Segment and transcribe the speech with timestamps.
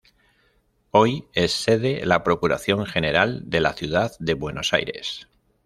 [0.89, 5.27] Hoy es sede la Procuración General de la Ciudad de Buenos Aires.